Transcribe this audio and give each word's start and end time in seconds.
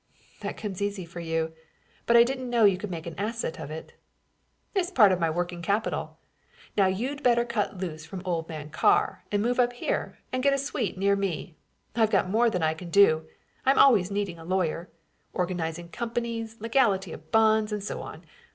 "That 0.39 0.57
comes 0.57 0.81
easy 0.81 1.05
for 1.05 1.19
you; 1.19 1.53
but 2.07 2.17
I 2.17 2.23
didn't 2.23 2.49
know 2.49 2.65
you 2.65 2.79
could 2.79 2.89
make 2.89 3.05
an 3.05 3.13
asset 3.19 3.59
of 3.59 3.69
it." 3.69 3.93
"It's 4.73 4.89
part 4.89 5.11
of 5.11 5.19
my 5.19 5.29
working 5.29 5.61
capital. 5.61 6.17
Now 6.75 6.87
you'd 6.87 7.21
better 7.21 7.45
cut 7.45 7.77
loose 7.77 8.03
from 8.03 8.23
old 8.25 8.49
man 8.49 8.71
Carr 8.71 9.25
and 9.31 9.43
move 9.43 9.59
up 9.59 9.73
here 9.73 10.17
and 10.33 10.41
get 10.41 10.53
a 10.55 10.57
suite 10.57 10.97
near 10.97 11.15
me. 11.15 11.55
I've 11.95 12.09
got 12.09 12.27
more 12.31 12.49
than 12.49 12.63
I 12.63 12.73
can 12.73 12.89
do, 12.89 13.27
I'm 13.63 13.77
always 13.77 14.09
needing 14.09 14.39
a 14.39 14.43
lawyer, 14.43 14.89
organizing 15.33 15.87
companies, 15.89 16.55
legality 16.59 17.11
of 17.13 17.31
bonds, 17.31 17.71
and 17.71 17.83
so 17.83 18.01
on. 18.01 18.25